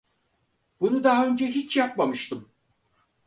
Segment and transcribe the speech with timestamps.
[0.79, 2.49] Bunu daha önce hiç yapmamıştım.